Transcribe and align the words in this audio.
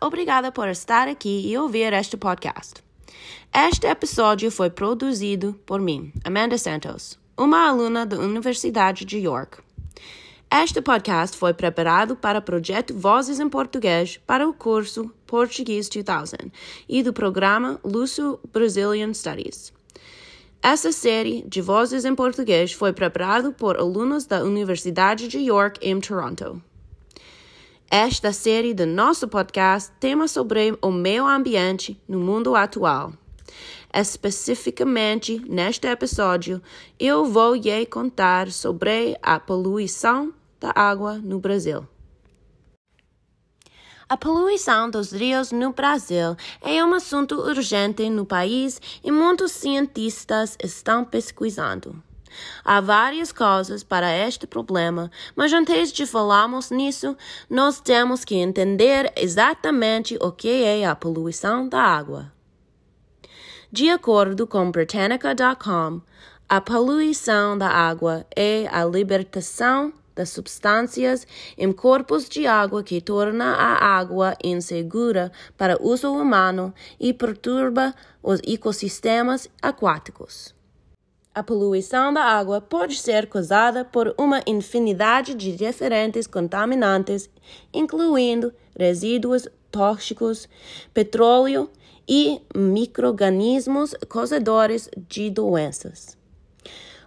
obrigada 0.00 0.50
por 0.50 0.68
estar 0.68 1.06
aqui 1.06 1.42
e 1.46 1.58
ouvir 1.58 1.92
este 1.92 2.16
podcast. 2.16 2.82
Este 3.54 3.86
episódio 3.86 4.50
foi 4.50 4.70
produzido 4.70 5.52
por 5.66 5.82
mim, 5.82 6.10
Amanda 6.24 6.56
Santos, 6.56 7.18
uma 7.36 7.68
aluna 7.68 8.06
da 8.06 8.16
Universidade 8.16 9.04
de 9.04 9.18
York. 9.18 9.58
Este 10.50 10.80
podcast 10.80 11.36
foi 11.36 11.52
preparado 11.52 12.16
para 12.16 12.38
o 12.38 12.42
projeto 12.42 12.94
Vozes 12.94 13.38
em 13.38 13.50
Português 13.50 14.18
para 14.26 14.48
o 14.48 14.54
curso 14.54 15.12
Portuguese 15.26 15.90
2000 15.90 16.50
e 16.88 17.02
do 17.02 17.12
programa 17.12 17.78
Luso 17.84 18.40
Brazilian 18.50 19.12
Studies. 19.12 19.74
Essa 20.62 20.90
série 20.90 21.44
de 21.46 21.60
Vozes 21.60 22.06
em 22.06 22.14
Português 22.14 22.72
foi 22.72 22.94
preparado 22.94 23.52
por 23.52 23.76
alunos 23.76 24.24
da 24.24 24.42
Universidade 24.42 25.28
de 25.28 25.38
York 25.40 25.78
em 25.82 26.00
Toronto. 26.00 26.62
Esta 27.96 28.32
série 28.32 28.74
do 28.74 28.86
nosso 28.86 29.28
podcast 29.28 29.92
tema 30.00 30.26
sobre 30.26 30.76
o 30.82 30.90
meio 30.90 31.28
ambiente 31.28 31.96
no 32.08 32.18
mundo 32.18 32.56
atual. 32.56 33.12
Especificamente 33.94 35.40
neste 35.48 35.86
episódio, 35.86 36.60
eu 36.98 37.24
vou 37.24 37.54
lhe 37.54 37.86
contar 37.86 38.50
sobre 38.50 39.16
a 39.22 39.38
poluição 39.38 40.34
da 40.58 40.72
água 40.74 41.18
no 41.18 41.38
Brasil. 41.38 41.86
A 44.08 44.16
poluição 44.16 44.90
dos 44.90 45.12
rios 45.12 45.52
no 45.52 45.72
Brasil 45.72 46.36
é 46.60 46.84
um 46.84 46.94
assunto 46.94 47.36
urgente 47.36 48.10
no 48.10 48.26
país 48.26 48.82
e 49.04 49.12
muitos 49.12 49.52
cientistas 49.52 50.58
estão 50.60 51.04
pesquisando. 51.04 52.02
Há 52.64 52.80
várias 52.80 53.32
causas 53.32 53.82
para 53.82 54.16
este 54.16 54.46
problema, 54.46 55.10
mas 55.34 55.52
antes 55.52 55.92
de 55.92 56.06
falarmos 56.06 56.70
nisso, 56.70 57.16
nós 57.48 57.80
temos 57.80 58.24
que 58.24 58.36
entender 58.36 59.12
exatamente 59.16 60.16
o 60.20 60.32
que 60.32 60.64
é 60.64 60.86
a 60.86 60.94
poluição 60.94 61.68
da 61.68 61.80
água. 61.80 62.32
De 63.70 63.90
acordo 63.90 64.46
com 64.46 64.70
Britannica.com, 64.70 66.00
a 66.48 66.60
poluição 66.60 67.58
da 67.58 67.68
água 67.68 68.24
é 68.36 68.68
a 68.70 68.84
libertação 68.84 69.92
das 70.14 70.30
substâncias 70.30 71.26
em 71.58 71.72
corpos 71.72 72.28
de 72.28 72.46
água 72.46 72.82
que 72.82 73.00
torna 73.00 73.54
a 73.54 73.96
água 73.96 74.36
insegura 74.42 75.32
para 75.56 75.76
uso 75.82 76.12
humano 76.12 76.72
e 77.00 77.12
perturba 77.12 77.94
os 78.22 78.40
ecossistemas 78.46 79.48
aquáticos. 79.60 80.54
A 81.34 81.42
poluição 81.42 82.14
da 82.14 82.22
água 82.22 82.60
pode 82.60 82.96
ser 82.96 83.26
causada 83.26 83.84
por 83.84 84.14
uma 84.16 84.40
infinidade 84.46 85.34
de 85.34 85.56
diferentes 85.56 86.28
contaminantes, 86.28 87.28
incluindo 87.72 88.54
resíduos 88.78 89.48
tóxicos, 89.68 90.48
petróleo 90.92 91.68
e 92.08 92.40
microorganismos 92.54 93.96
causadores 94.08 94.88
de 95.08 95.28
doenças. 95.28 96.16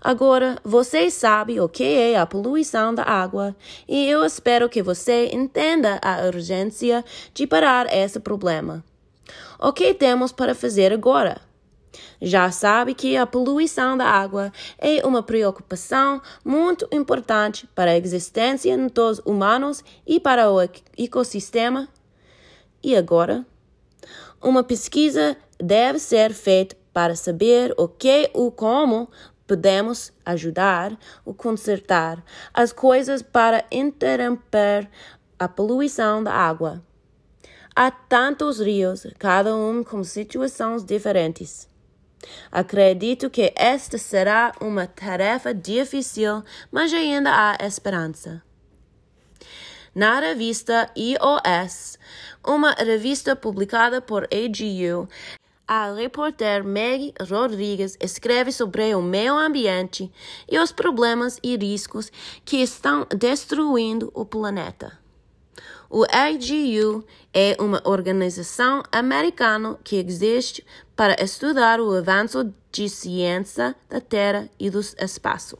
Agora, 0.00 0.58
você 0.64 1.08
sabe 1.08 1.60
o 1.60 1.68
que 1.68 1.84
é 1.84 2.18
a 2.18 2.26
poluição 2.26 2.92
da 2.92 3.04
água 3.04 3.54
e 3.86 4.08
eu 4.08 4.24
espero 4.24 4.68
que 4.68 4.82
você 4.82 5.30
entenda 5.32 6.00
a 6.02 6.26
urgência 6.26 7.04
de 7.32 7.46
parar 7.46 7.86
esse 7.94 8.18
problema. 8.18 8.84
O 9.60 9.72
que 9.72 9.94
temos 9.94 10.32
para 10.32 10.52
fazer 10.52 10.92
agora? 10.92 11.45
Já 12.20 12.50
sabe 12.50 12.94
que 12.94 13.16
a 13.16 13.26
poluição 13.26 13.96
da 13.96 14.06
água 14.06 14.52
é 14.78 15.06
uma 15.06 15.22
preocupação 15.22 16.20
muito 16.44 16.86
importante 16.92 17.68
para 17.74 17.92
a 17.92 17.96
existência 17.96 18.76
dos 18.88 19.20
humanos 19.24 19.84
e 20.06 20.18
para 20.18 20.50
o 20.50 20.60
ecossistema. 20.98 21.88
E 22.82 22.96
agora? 22.96 23.44
Uma 24.40 24.62
pesquisa 24.62 25.36
deve 25.58 25.98
ser 25.98 26.32
feita 26.32 26.76
para 26.92 27.16
saber 27.16 27.74
o 27.76 27.88
que 27.88 28.30
e 28.34 28.50
como 28.52 29.08
podemos 29.46 30.12
ajudar 30.24 30.98
ou 31.24 31.34
consertar 31.34 32.22
as 32.52 32.72
coisas 32.72 33.22
para 33.22 33.64
interromper 33.70 34.88
a 35.38 35.48
poluição 35.48 36.22
da 36.22 36.32
água. 36.32 36.82
Há 37.74 37.90
tantos 37.90 38.58
rios, 38.58 39.06
cada 39.18 39.54
um 39.54 39.84
com 39.84 40.02
situações 40.02 40.82
diferentes. 40.82 41.68
Acredito 42.50 43.30
que 43.30 43.52
esta 43.56 43.98
será 43.98 44.52
uma 44.60 44.86
tarefa 44.86 45.52
difícil, 45.54 46.42
mas 46.70 46.92
ainda 46.92 47.30
há 47.30 47.66
esperança. 47.66 48.42
Na 49.94 50.20
revista 50.20 50.90
iOS, 50.96 51.98
uma 52.44 52.72
revista 52.72 53.34
publicada 53.34 54.00
por 54.00 54.24
AGU, 54.24 55.08
a 55.68 55.92
repórter 55.92 56.62
Meg 56.62 57.12
Rodrigues 57.28 57.96
escreve 58.00 58.52
sobre 58.52 58.94
o 58.94 59.02
meio 59.02 59.36
ambiente 59.36 60.12
e 60.48 60.58
os 60.58 60.70
problemas 60.70 61.40
e 61.42 61.56
riscos 61.56 62.12
que 62.44 62.58
estão 62.58 63.04
destruindo 63.10 64.12
o 64.14 64.24
planeta. 64.24 65.05
O 65.88 66.04
AGU 66.04 67.04
é 67.32 67.56
uma 67.60 67.80
organização 67.84 68.82
americana 68.90 69.78
que 69.84 69.96
existe 69.96 70.64
para 70.94 71.22
estudar 71.22 71.80
o 71.80 71.92
avanço 71.92 72.52
de 72.72 72.88
ciência 72.88 73.74
da 73.88 74.00
Terra 74.00 74.48
e 74.58 74.68
do 74.68 74.80
espaço. 74.80 75.58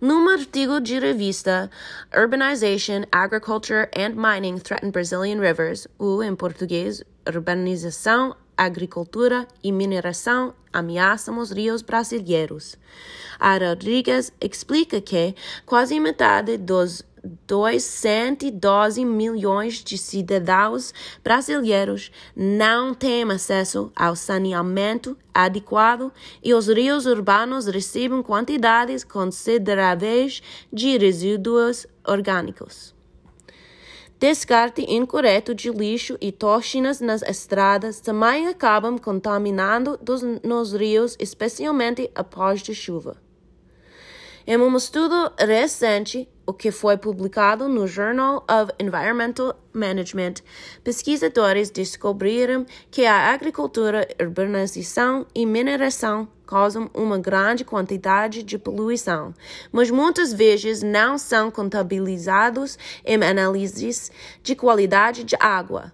Num 0.00 0.30
artigo 0.30 0.80
de 0.80 0.98
revista 0.98 1.70
Urbanization, 2.16 3.04
Agriculture 3.12 3.86
and 3.94 4.14
Mining 4.16 4.58
Threaten 4.58 4.90
Brazilian 4.90 5.40
Rivers, 5.40 5.86
ou 5.98 6.22
em 6.22 6.34
português, 6.34 7.02
Urbanização, 7.28 8.34
agricultura 8.56 9.46
e 9.62 9.70
mineração 9.72 10.54
ameaçam 10.72 11.38
os 11.38 11.50
rios 11.50 11.82
brasileiros. 11.82 12.76
A 13.38 13.56
Rodrigues 13.56 14.32
explica 14.40 15.00
que 15.00 15.34
quase 15.66 15.98
metade 15.98 16.56
dos 16.56 17.02
212 17.46 19.04
milhões 19.04 19.84
de 19.84 19.98
cidadãos 19.98 20.94
brasileiros 21.22 22.10
não 22.34 22.94
têm 22.94 23.30
acesso 23.30 23.92
ao 23.94 24.16
saneamento 24.16 25.16
adequado 25.34 26.12
e 26.42 26.54
os 26.54 26.68
rios 26.68 27.06
urbanos 27.06 27.66
recebem 27.66 28.22
quantidades 28.22 29.04
consideráveis 29.04 30.42
de 30.72 30.96
resíduos 30.96 31.86
orgânicos. 32.06 32.94
Descarte 34.18 34.82
incorreto 34.82 35.54
de 35.54 35.70
lixo 35.70 36.18
e 36.20 36.30
toxinas 36.30 37.00
nas 37.00 37.22
estradas 37.22 38.00
também 38.00 38.48
acabam 38.48 38.98
contaminando 38.98 39.98
nos 40.44 40.74
rios, 40.74 41.16
especialmente 41.18 42.10
após 42.14 42.62
a 42.68 42.74
chuva. 42.74 43.29
Em 44.52 44.56
um 44.56 44.76
estudo 44.76 45.30
recente, 45.38 46.28
o 46.44 46.52
que 46.52 46.72
foi 46.72 46.96
publicado 46.96 47.68
no 47.68 47.86
Journal 47.86 48.44
of 48.50 48.72
Environmental 48.80 49.54
Management, 49.72 50.42
pesquisadores 50.82 51.70
descobriram 51.70 52.66
que 52.90 53.06
a 53.06 53.32
agricultura, 53.32 54.08
urbanização 54.20 55.24
e 55.32 55.46
mineração 55.46 56.26
causam 56.44 56.90
uma 56.92 57.16
grande 57.16 57.64
quantidade 57.64 58.42
de 58.42 58.58
poluição, 58.58 59.32
mas 59.70 59.88
muitas 59.88 60.32
vezes 60.32 60.82
não 60.82 61.16
são 61.16 61.48
contabilizados 61.48 62.76
em 63.04 63.22
análises 63.22 64.10
de 64.42 64.56
qualidade 64.56 65.22
de 65.22 65.36
água. 65.38 65.92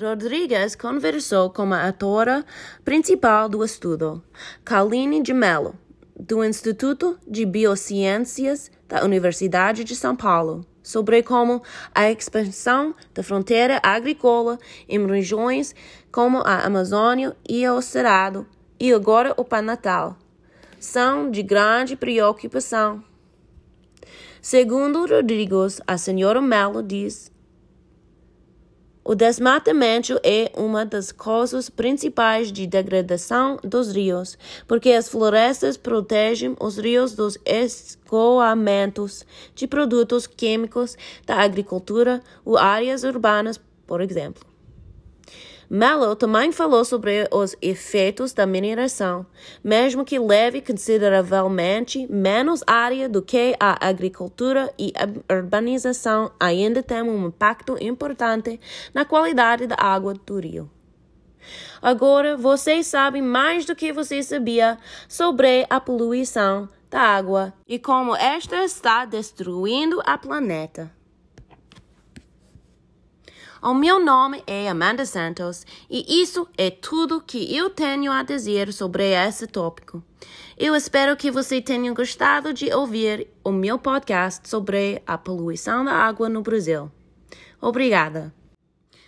Rodrigues 0.00 0.76
conversou 0.76 1.50
com 1.50 1.74
a 1.74 1.86
autora 1.86 2.46
principal 2.84 3.48
do 3.48 3.64
estudo, 3.64 4.22
Kaline 4.64 5.20
de 5.20 5.34
Mello 5.34 5.74
do 6.18 6.44
Instituto 6.44 7.18
de 7.26 7.46
Biociências 7.46 8.70
da 8.88 9.04
Universidade 9.04 9.84
de 9.84 9.94
São 9.94 10.16
Paulo 10.16 10.66
sobre 10.82 11.22
como 11.22 11.62
a 11.94 12.10
expansão 12.10 12.94
da 13.14 13.22
fronteira 13.22 13.78
agrícola 13.82 14.58
em 14.88 15.06
regiões 15.06 15.74
como 16.10 16.38
a 16.38 16.64
Amazônia 16.64 17.36
e 17.48 17.68
o 17.68 17.80
Cerrado 17.80 18.46
e 18.80 18.92
agora 18.92 19.34
o 19.36 19.44
Pan-Natal 19.44 20.16
são 20.80 21.30
de 21.30 21.42
grande 21.42 21.96
preocupação. 21.96 23.02
Segundo 24.40 25.06
Rodrigues, 25.06 25.80
a 25.86 25.98
senhora 25.98 26.40
Mello 26.40 26.82
diz 26.82 27.30
o 29.08 29.14
desmatamento 29.14 30.20
é 30.22 30.52
uma 30.54 30.84
das 30.84 31.10
causas 31.10 31.70
principais 31.70 32.52
de 32.52 32.66
degradação 32.66 33.58
dos 33.64 33.90
rios, 33.90 34.36
porque 34.66 34.92
as 34.92 35.08
florestas 35.08 35.78
protegem 35.78 36.54
os 36.60 36.76
rios 36.76 37.14
dos 37.14 37.38
escoamentos 37.42 39.24
de 39.54 39.66
produtos 39.66 40.26
químicos 40.26 40.94
da 41.24 41.36
agricultura 41.36 42.20
ou 42.44 42.58
áreas 42.58 43.02
urbanas, 43.02 43.58
por 43.86 44.02
exemplo. 44.02 44.44
Mello 45.70 46.16
também 46.16 46.50
falou 46.50 46.82
sobre 46.82 47.28
os 47.30 47.54
efeitos 47.60 48.32
da 48.32 48.46
mineração, 48.46 49.26
mesmo 49.62 50.02
que 50.02 50.18
leve 50.18 50.62
consideravelmente 50.62 52.10
menos 52.10 52.62
área 52.66 53.06
do 53.06 53.20
que 53.20 53.54
a 53.60 53.86
agricultura 53.86 54.72
e 54.78 54.94
a 54.96 55.34
urbanização 55.34 56.32
ainda 56.40 56.82
tem 56.82 57.02
um 57.02 57.26
impacto 57.26 57.76
importante 57.82 58.58
na 58.94 59.04
qualidade 59.04 59.66
da 59.66 59.76
água 59.78 60.14
do 60.14 60.40
rio. 60.40 60.70
Agora 61.82 62.34
vocês 62.34 62.86
sabem 62.86 63.20
mais 63.20 63.66
do 63.66 63.76
que 63.76 63.92
você 63.92 64.22
sabia 64.22 64.78
sobre 65.06 65.66
a 65.68 65.78
poluição 65.78 66.66
da 66.88 67.00
água 67.00 67.52
e 67.66 67.78
como 67.78 68.16
esta 68.16 68.64
está 68.64 69.04
destruindo 69.04 70.00
a 70.06 70.16
planeta. 70.16 70.97
O 73.60 73.74
meu 73.74 73.98
nome 73.98 74.40
é 74.46 74.68
Amanda 74.68 75.04
Santos 75.04 75.66
e 75.90 76.22
isso 76.22 76.46
é 76.56 76.70
tudo 76.70 77.20
que 77.20 77.56
eu 77.56 77.68
tenho 77.68 78.12
a 78.12 78.22
dizer 78.22 78.72
sobre 78.72 79.12
esse 79.12 79.48
tópico. 79.48 80.00
Eu 80.56 80.76
espero 80.76 81.16
que 81.16 81.28
você 81.28 81.60
tenha 81.60 81.92
gostado 81.92 82.54
de 82.54 82.72
ouvir 82.72 83.26
o 83.42 83.50
meu 83.50 83.76
podcast 83.76 84.48
sobre 84.48 85.02
a 85.04 85.18
poluição 85.18 85.84
da 85.84 85.92
água 85.92 86.28
no 86.28 86.40
Brasil. 86.40 86.88
Obrigada. 87.60 88.32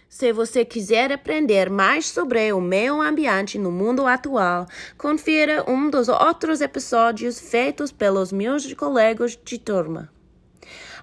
Se 0.08 0.32
você 0.32 0.64
quiser 0.64 1.12
aprender 1.12 1.70
mais 1.70 2.08
sobre 2.08 2.52
o 2.52 2.60
meio 2.60 3.00
ambiente 3.00 3.56
no 3.56 3.70
mundo 3.70 4.04
atual, 4.04 4.66
confira 4.98 5.64
um 5.70 5.88
dos 5.88 6.08
outros 6.08 6.60
episódios 6.60 7.38
feitos 7.38 7.92
pelos 7.92 8.32
meus 8.32 8.74
colegas 8.74 9.38
de 9.44 9.58
turma. 9.58 10.10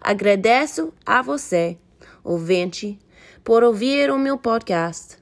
Agradeço 0.01 0.93
a 1.05 1.21
você, 1.21 1.77
ouvinte, 2.27 2.99
por 3.43 3.63
ouvir 3.63 4.11
o 4.11 4.19
meu 4.19 4.37
podcast. 4.37 5.17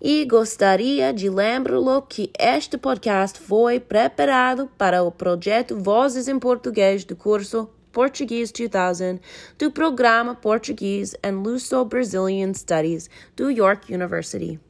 E 0.00 0.24
gostaria 0.24 1.12
de 1.12 1.30
lembrá-lo 1.30 2.02
que 2.02 2.30
este 2.38 2.76
podcast 2.76 3.38
foi 3.38 3.80
preparado 3.80 4.68
para 4.76 5.02
o 5.02 5.10
projeto 5.10 5.76
Vozes 5.76 6.28
em 6.28 6.38
Português 6.38 7.04
do 7.04 7.16
curso 7.16 7.68
Portuguese 7.92 8.52
2000 8.52 9.20
do 9.58 9.70
programa 9.70 10.34
Portuguese 10.34 11.16
and 11.24 11.42
Luso-Brazilian 11.42 12.52
Studies 12.54 13.08
do 13.34 13.50
York 13.50 13.92
University. 13.92 14.60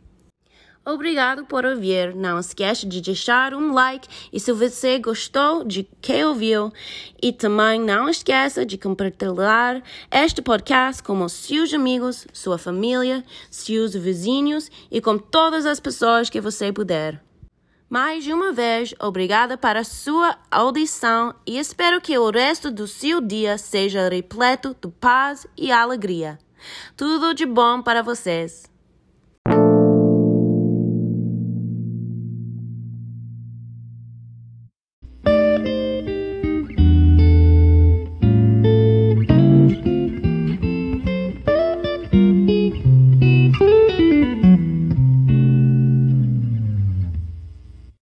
Obrigado 0.88 1.44
por 1.44 1.67
ouvir. 1.67 2.14
Não 2.14 2.38
esqueça 2.38 2.87
de 2.87 3.02
deixar 3.02 3.52
um 3.52 3.75
like 3.75 4.08
e 4.32 4.40
se 4.40 4.50
você 4.52 4.99
gostou 4.99 5.62
de 5.62 5.87
que 6.00 6.25
ouviu. 6.25 6.73
E 7.20 7.31
também 7.31 7.79
não 7.79 8.08
esqueça 8.08 8.64
de 8.64 8.79
compartilhar 8.79 9.82
este 10.11 10.40
podcast 10.40 11.02
com 11.02 11.29
seus 11.29 11.75
amigos, 11.75 12.26
sua 12.32 12.56
família, 12.56 13.23
seus 13.50 13.93
vizinhos 13.93 14.70
e 14.90 14.99
com 14.99 15.19
todas 15.19 15.67
as 15.67 15.79
pessoas 15.79 16.31
que 16.31 16.40
você 16.40 16.73
puder. 16.73 17.23
Mais 17.90 18.26
uma 18.26 18.50
vez, 18.50 18.94
obrigada 18.99 19.58
para 19.58 19.85
sua 19.85 20.38
audição 20.50 21.35
e 21.46 21.58
espero 21.58 22.00
que 22.00 22.17
o 22.17 22.31
resto 22.31 22.70
do 22.70 22.87
seu 22.87 23.20
dia 23.20 23.58
seja 23.58 24.08
repleto 24.08 24.75
de 24.81 24.90
paz 24.93 25.46
e 25.55 25.70
alegria. 25.70 26.38
Tudo 26.96 27.35
de 27.35 27.44
bom 27.44 27.82
para 27.82 28.02
vocês. 28.02 28.78